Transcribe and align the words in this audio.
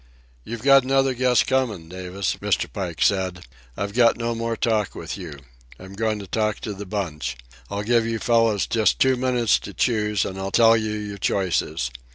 "You've 0.43 0.63
got 0.63 0.83
another 0.83 1.13
guess 1.13 1.43
comin', 1.43 1.87
Davis," 1.87 2.37
Mr. 2.37 2.65
Pike 2.73 3.03
said. 3.03 3.45
"I've 3.77 3.93
got 3.93 4.17
no 4.17 4.33
more 4.33 4.57
talk 4.57 4.95
with 4.95 5.15
you. 5.15 5.37
I'm 5.77 5.93
goin' 5.93 6.17
to 6.17 6.25
talk 6.25 6.59
to 6.61 6.73
the 6.73 6.87
bunch. 6.87 7.37
I'll 7.69 7.83
give 7.83 8.07
you 8.07 8.17
fellows 8.17 8.65
just 8.65 8.97
two 8.97 9.15
minutes 9.15 9.59
to 9.59 9.75
choose, 9.75 10.25
and 10.25 10.39
I'll 10.39 10.49
tell 10.49 10.75
you 10.75 10.93
your 10.93 11.19
choices. 11.19 11.91